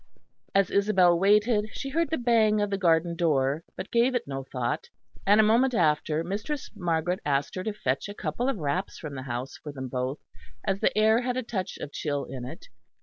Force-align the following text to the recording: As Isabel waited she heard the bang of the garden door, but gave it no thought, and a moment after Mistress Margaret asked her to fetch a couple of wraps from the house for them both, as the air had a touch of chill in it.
As 0.55 0.71
Isabel 0.71 1.19
waited 1.19 1.69
she 1.73 1.89
heard 1.89 2.09
the 2.09 2.17
bang 2.17 2.59
of 2.59 2.71
the 2.71 2.77
garden 2.79 3.15
door, 3.15 3.63
but 3.77 3.91
gave 3.91 4.15
it 4.15 4.25
no 4.27 4.43
thought, 4.51 4.89
and 5.27 5.39
a 5.39 5.43
moment 5.43 5.75
after 5.75 6.23
Mistress 6.23 6.71
Margaret 6.75 7.19
asked 7.23 7.53
her 7.53 7.63
to 7.63 7.71
fetch 7.73 8.09
a 8.09 8.15
couple 8.15 8.49
of 8.49 8.57
wraps 8.57 8.97
from 8.97 9.13
the 9.13 9.21
house 9.29 9.57
for 9.57 9.71
them 9.71 9.89
both, 9.89 10.17
as 10.65 10.79
the 10.79 10.97
air 10.97 11.21
had 11.21 11.37
a 11.37 11.43
touch 11.43 11.77
of 11.77 11.91
chill 11.93 12.25
in 12.25 12.45
it. 12.45 12.65